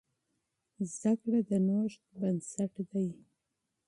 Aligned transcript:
زده 0.91 1.11
کړه 1.21 1.39
د 1.49 1.51
نوښت 1.67 2.01
بنسټ 2.19 2.73
دی. 2.91 3.09